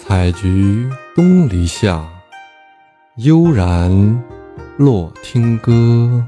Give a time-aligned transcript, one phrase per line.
[0.00, 2.08] 采菊东篱下，
[3.16, 4.22] 悠然
[4.76, 6.24] 落听歌。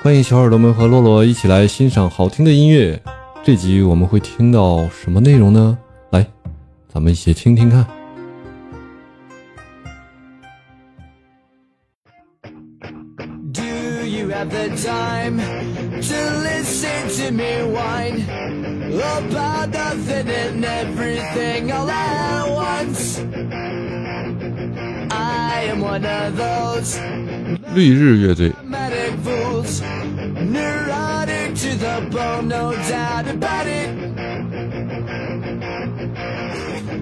[0.00, 2.98] 欢迎小耳朵们和洛洛一起来欣赏好听的音乐。
[3.42, 5.76] 这集我们会听到什么内容呢？
[6.10, 6.24] 来，
[6.88, 7.84] 咱们一起听听看。
[13.52, 13.62] Do
[14.06, 15.42] you have the time
[16.08, 18.24] to listen to me whine
[18.92, 23.20] about nothing and everything all at once?
[25.10, 26.98] I am one of those
[27.74, 29.82] 绿日乐队 dramatic fools,
[30.34, 33.88] neurotic to the bone, no doubt about it.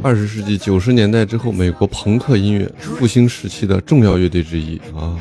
[0.04, 5.16] 二十世纪九十年代之后，美国朋克音乐复兴时期的重要乐队之一啊。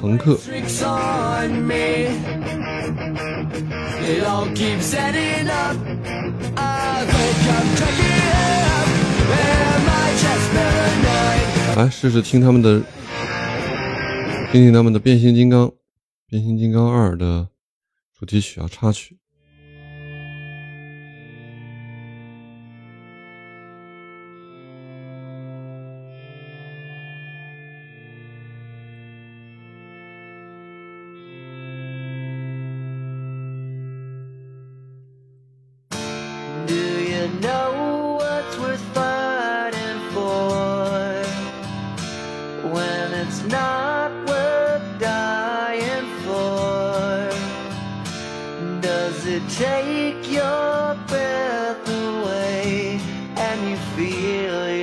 [0.00, 0.38] 朋克。
[11.76, 12.80] 来试试听他们的，
[14.52, 15.66] 听听他们的《变形金刚》
[16.28, 17.48] 《变形金刚二》的
[18.16, 19.18] 主题曲啊，插曲。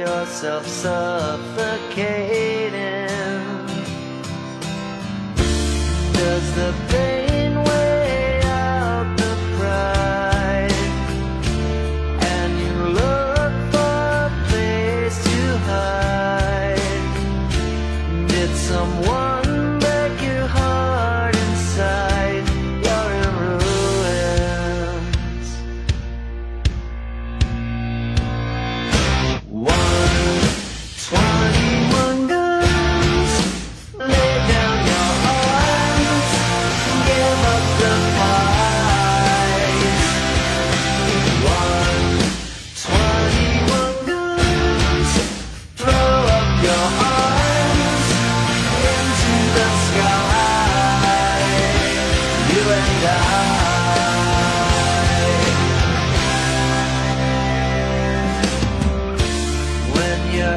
[0.02, 2.02] Yourself suffocating?
[6.13, 6.73] Does the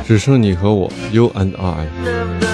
[0.06, 2.53] 只剩你和我，You and I。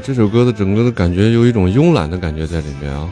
[0.00, 3.08] 这首歌的整个的感觉有一种慵懒的感觉在里面啊。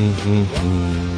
[0.00, 1.17] 嗯嗯嗯。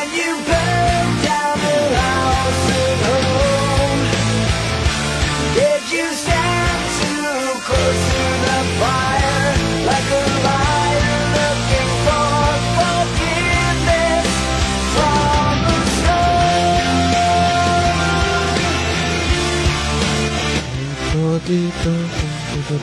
[22.71, 22.77] 咚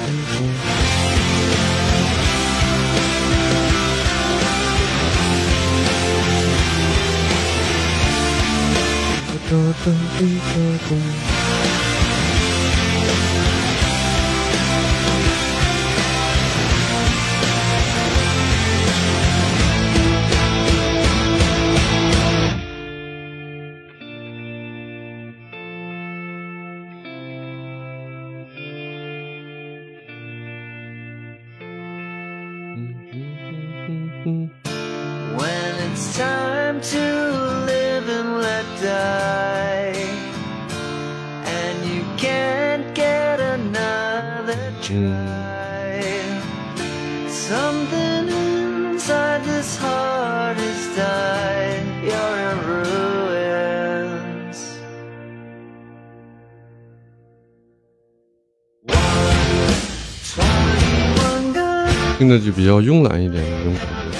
[9.49, 11.38] 哒哒咚咚。
[38.82, 39.96] die,
[41.46, 46.02] and you can't get another try.
[47.28, 51.84] Something inside this heart has died.
[52.04, 54.60] You're in ruins.
[60.36, 64.18] Twenty-one good 听着就比较慵懒一点的这种感觉。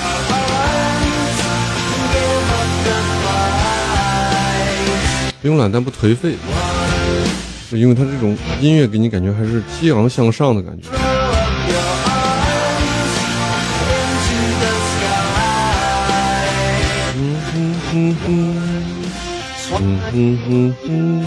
[5.49, 6.37] 慵懒但不颓废，
[7.71, 10.89] 因为他这种音乐给你感觉还是激昂向上的感觉。
[10.91, 13.17] Throw up your arms
[14.29, 15.09] into the sky.
[20.13, 20.39] 嗯，
[20.85, 21.25] 嗯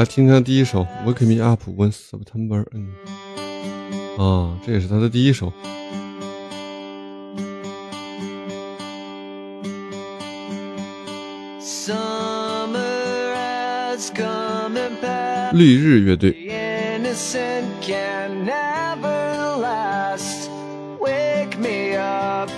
[0.00, 2.64] 来听听他第一首《Wake Me Up When September》。
[2.70, 2.88] Ends》
[4.22, 5.52] 啊，这也是他的第一首。
[11.60, 15.52] Summer has come and passed.
[15.52, 20.48] 绿日乐队，innocent can never last.
[20.98, 22.50] Wake me up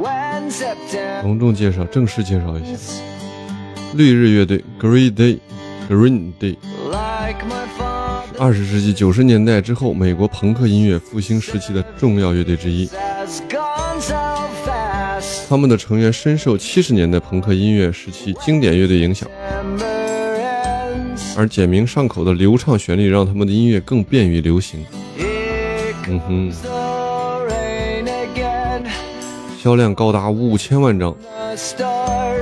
[0.00, 1.22] when September.
[1.22, 3.02] 隆重介绍，正式介绍一下。
[3.94, 5.38] 绿日乐队 Day，
[5.92, 6.54] Father
[8.38, 12.88] 二十世纪九十年代之后美国朋克音乐复兴时期的重要乐队之一。
[15.48, 19.28] 他们的成员深受七十年代朋克音乐时期经典乐队影响，
[21.36, 24.84] 而简明上口的流畅旋律让他们的音乐更便于流行。
[26.08, 26.50] 嗯哼.
[29.62, 31.14] 销量高达五千万张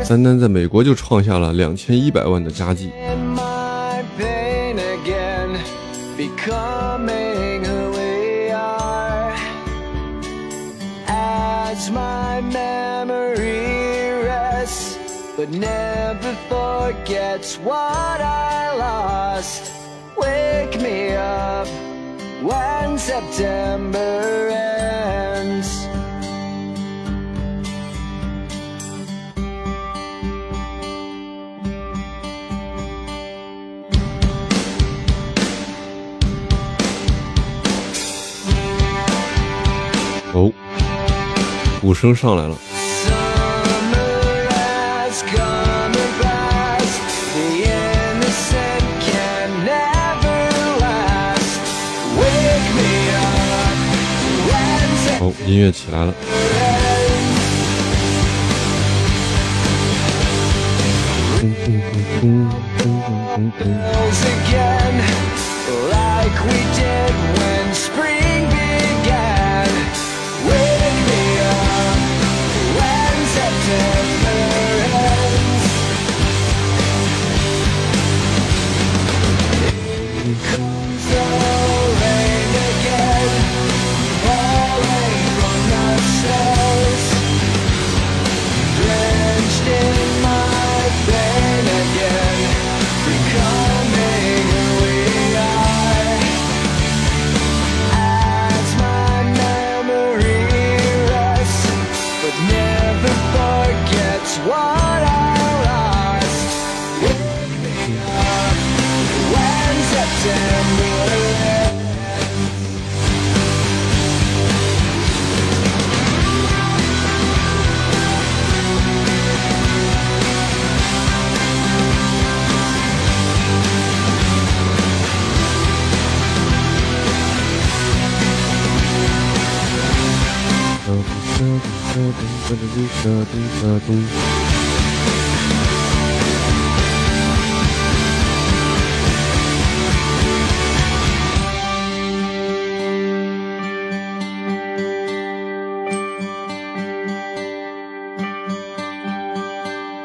[0.08, 2.90] 单单在美国就创下了两千一百万的佳绩。
[14.59, 14.97] memory rests,
[15.35, 19.71] but never forgets what I lost.
[20.17, 21.67] Wake me up
[22.41, 25.87] when September ends.
[40.33, 40.51] 哦，
[41.79, 42.57] 鼓声上来了，
[55.50, 56.14] 音乐起来了。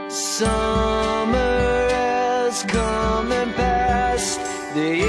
[0.10, 4.40] Summer has come and passed.
[4.74, 5.05] The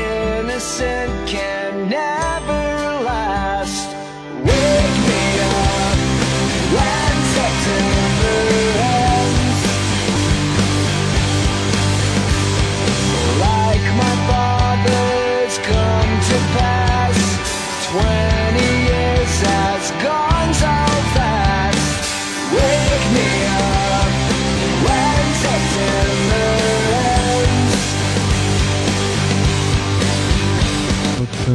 [31.46, 31.54] 欢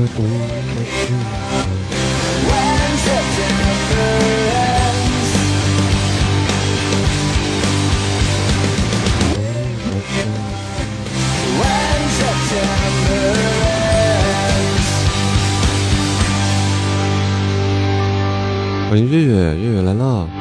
[18.98, 20.40] 迎月月月月来了。